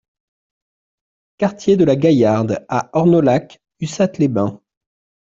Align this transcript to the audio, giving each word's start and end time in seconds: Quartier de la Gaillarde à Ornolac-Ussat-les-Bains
Quartier 1.37 1.77
de 1.77 1.83
la 1.83 1.95
Gaillarde 1.95 2.65
à 2.69 2.89
Ornolac-Ussat-les-Bains 2.97 4.59